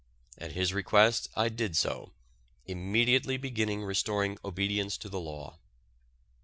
[0.39, 2.13] At his request I did so,
[2.65, 5.59] immediately beginning restoring obedience to the law.